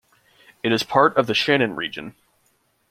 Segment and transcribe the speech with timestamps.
[0.63, 2.15] It is part of the Shannan region.